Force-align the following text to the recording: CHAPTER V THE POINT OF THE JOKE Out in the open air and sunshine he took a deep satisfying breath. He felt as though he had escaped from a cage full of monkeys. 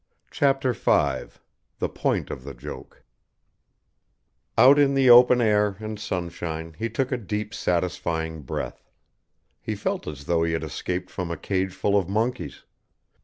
CHAPTER 0.31 0.73
V 0.73 1.31
THE 1.77 1.87
POINT 1.87 2.31
OF 2.31 2.43
THE 2.43 2.55
JOKE 2.55 3.03
Out 4.57 4.79
in 4.79 4.95
the 4.95 5.11
open 5.11 5.41
air 5.41 5.77
and 5.79 5.99
sunshine 5.99 6.73
he 6.79 6.89
took 6.89 7.11
a 7.11 7.17
deep 7.17 7.53
satisfying 7.53 8.41
breath. 8.41 8.89
He 9.61 9.75
felt 9.75 10.07
as 10.07 10.23
though 10.25 10.41
he 10.41 10.53
had 10.53 10.63
escaped 10.63 11.11
from 11.11 11.29
a 11.29 11.37
cage 11.37 11.73
full 11.75 11.95
of 11.95 12.09
monkeys. 12.09 12.63